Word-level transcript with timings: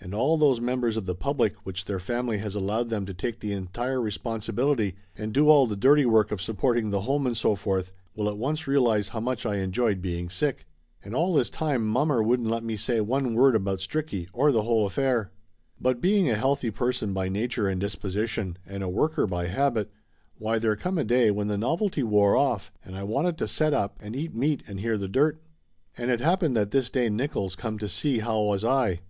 And 0.00 0.14
all 0.14 0.38
those 0.38 0.62
members 0.62 0.96
of 0.96 1.04
the 1.04 1.14
public 1.14 1.54
which 1.66 1.84
their 1.84 1.98
family 1.98 2.38
has 2.38 2.54
allowed 2.54 2.88
them 2.88 3.04
to 3.04 3.12
take 3.12 3.40
the 3.40 3.52
entire 3.52 4.00
responsibility 4.00 4.96
and 5.14 5.30
do 5.30 5.50
all 5.50 5.66
the 5.66 5.76
dirty 5.76 6.06
work 6.06 6.32
of 6.32 6.40
supporting 6.40 6.88
the 6.88 7.02
home 7.02 7.26
and 7.26 7.36
so 7.36 7.54
forth, 7.54 7.92
will 8.16 8.30
at 8.30 8.38
once 8.38 8.66
realize 8.66 9.10
how 9.10 9.20
much 9.20 9.44
I 9.44 9.56
enjoyed 9.56 10.00
being 10.00 10.30
sick. 10.30 10.64
And 11.04 11.14
all 11.14 11.34
this 11.34 11.50
time 11.50 11.82
318 11.82 11.92
Laughter 11.92 12.14
Limited 12.14 12.16
319 12.16 12.16
mommer 12.16 12.22
wouldn't 12.22 12.48
let 12.48 12.64
me 12.64 12.76
say 12.78 13.00
one 13.02 13.34
word 13.34 13.54
about 13.54 13.78
Stricky, 13.80 14.26
or 14.32 14.50
the 14.52 14.62
whole 14.62 14.86
affair. 14.86 15.30
But 15.78 16.00
being 16.00 16.30
a 16.30 16.36
healthy 16.36 16.70
person 16.70 17.12
by 17.12 17.28
nature 17.28 17.68
and 17.68 17.78
disposition, 17.78 18.56
and 18.64 18.82
a 18.82 18.88
worker 18.88 19.26
by 19.26 19.48
habit, 19.48 19.90
why 20.38 20.58
there 20.58 20.76
come 20.76 20.96
a 20.96 21.04
day 21.04 21.30
when 21.30 21.48
the 21.48 21.58
novelty 21.58 22.02
wore 22.02 22.34
off 22.38 22.72
and 22.82 22.96
I 22.96 23.02
wanted 23.02 23.36
to 23.36 23.46
set 23.46 23.74
up 23.74 23.98
and 24.00 24.16
eat 24.16 24.34
meat 24.34 24.62
and 24.66 24.80
hear 24.80 24.96
the 24.96 25.08
dirt. 25.08 25.42
And 25.94 26.10
it 26.10 26.20
happened 26.20 26.56
that 26.56 26.70
this 26.70 26.88
day 26.88 27.10
Nick 27.10 27.36
oils 27.36 27.54
come 27.54 27.78
to 27.80 27.88
see 27.90 28.20
how 28.20 28.40
was 28.44 28.64
I. 28.64 29.00